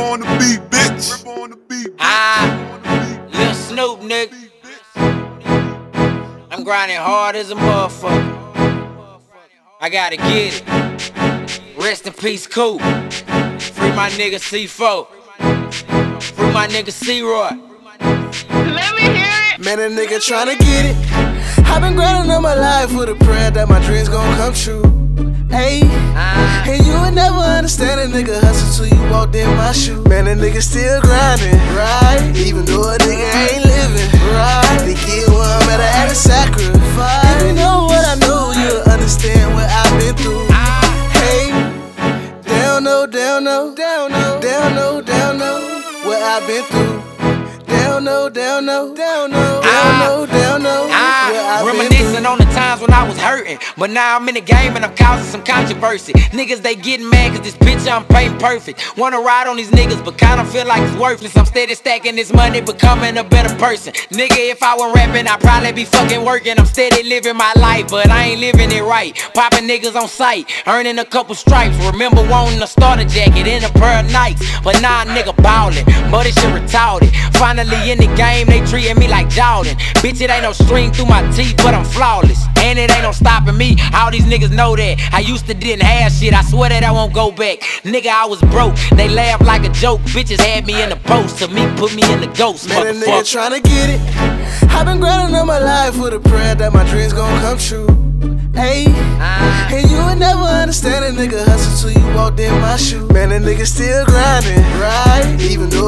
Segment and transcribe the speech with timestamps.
[0.00, 1.24] on the beat, bitch.
[1.24, 1.96] Rip on the beat, bitch.
[1.98, 4.34] Ah, Lil Snupe, nigga.
[6.50, 8.38] I'm grinding hard as a motherfucker.
[9.80, 11.76] I gotta get it.
[11.78, 12.78] Rest in peace, Cool.
[12.78, 15.06] Free my nigga C4.
[16.22, 17.50] Free my nigga C-Roy.
[18.00, 19.60] Let me hear it.
[19.64, 20.96] Man, a nigga tryna get it.
[21.66, 24.99] I've been grinding all my life with a prayer that my dreams gon' come true.
[25.50, 25.80] Hey,
[26.14, 30.02] Ah, and you would never understand a nigga hustle till you walked in my shoe.
[30.04, 32.32] Man, a nigga still grinding, right?
[32.36, 34.78] Even though a nigga ain't living, right?
[34.86, 37.42] To get one, better add a sacrifice.
[37.42, 40.46] If you know what I know, you'll understand what I've been through.
[41.18, 41.50] Hey,
[42.46, 45.52] down no, down no, down no, down no, down no,
[46.06, 47.02] what I've been through.
[47.66, 50.94] Down no, down no, down no, down no, down no, what.
[50.94, 52.49] I've been through.
[52.70, 53.58] Times when I was hurting.
[53.76, 56.12] But now I'm in the game and I'm causing some controversy.
[56.12, 58.96] Niggas, they getting mad cause this bitch I'm painting perfect.
[58.96, 61.36] Wanna ride on these niggas, but kinda feel like it's worthless.
[61.36, 63.92] I'm steady stacking this money, becoming a better person.
[64.12, 66.58] Nigga, if I were rapping, I'd probably be fucking working.
[66.58, 69.16] I'm steady living my life, but I ain't living it right.
[69.34, 71.76] Popping niggas on sight, earning a couple stripes.
[71.84, 74.42] Remember wanting a starter jacket and a pair of Nikes.
[74.62, 77.10] But now a nigga ballin', but this shit retarded.
[77.34, 79.76] Finally in the game, they treating me like Jordan.
[80.02, 82.46] Bitch, it ain't no string through my teeth, but I'm flawless.
[82.60, 83.76] And it ain't no stopping me.
[83.94, 84.98] All these niggas know that.
[85.12, 86.34] I used to didn't have shit.
[86.34, 87.60] I swear that I won't go back.
[87.84, 88.74] Nigga, I was broke.
[88.96, 90.00] They laugh like a joke.
[90.12, 91.38] Bitches had me in the post.
[91.38, 92.68] To me, put me in the ghost.
[92.68, 94.00] Man, a nigga tryna get it.
[94.70, 97.86] I've been grinding all my life with a prayer that my dreams gon' come true.
[98.54, 98.84] Hey,
[99.22, 99.68] Ah.
[99.72, 103.06] and you would never understand a nigga hustle till you walked in my shoe.
[103.08, 105.36] Man, a nigga still grinding, right?
[105.40, 105.79] Even though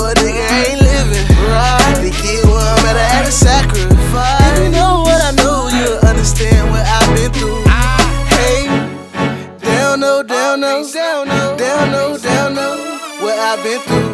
[13.32, 14.12] what I've been through.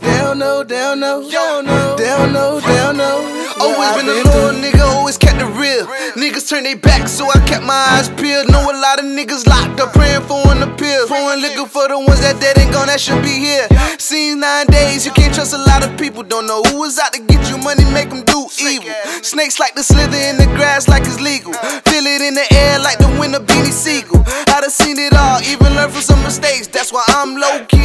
[0.00, 3.12] Down no, down no, down no, down no, down no.
[3.60, 5.86] Always been a loyal nigga, always kept it real.
[6.14, 8.48] Niggas turn their back, so I kept my eyes peeled.
[8.48, 11.06] Know a lot of niggas locked up, praying for an appeal.
[11.06, 13.68] Pouring liquor for the ones that dead ain't gone, that should be here.
[13.98, 16.22] Seen nine days, you can't trust a lot of people.
[16.22, 18.90] Don't know who is out to get you money, make them do evil.
[19.22, 21.52] Snakes like to slither in the grass like it's legal.
[21.86, 24.22] Feel it in the air like the wind of Beanie Sigel.
[24.48, 26.66] I done seen it all, even learn from some mistakes.
[26.66, 27.79] That's why I'm low key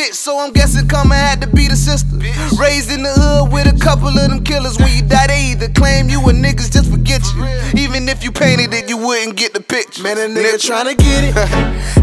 [0.00, 2.16] bitch, so I'm guessing karma had to be the sister.
[2.60, 4.78] Raised in the hood with a couple of them killers.
[4.78, 7.44] When you die, they either claim you or niggas just forget you.
[7.80, 10.02] Even if you painted it, you wouldn't get the picture.
[10.02, 11.36] Man, a nigga tryna get it.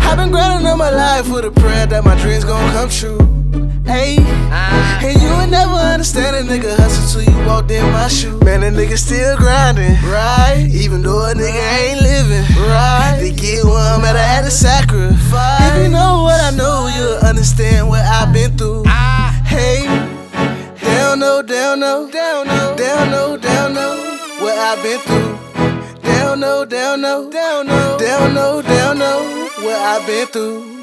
[0.02, 3.19] I've been grinding all my life with a prayer that my dreams gon' come true.
[3.85, 4.18] Hey,
[4.52, 5.00] Ah.
[5.02, 8.38] and you would never understand a nigga hustle till you walked in my shoe.
[8.44, 10.68] Man, a nigga still grinding, right?
[10.69, 13.16] Even though a nigga ain't living, right?
[13.22, 15.06] To get one, better add a sacrifice.
[21.42, 23.96] Down no, down no, down no, down no,
[24.40, 26.02] what I've been through.
[26.02, 30.77] Down no, down no, down no, down no, down no, what I've been through.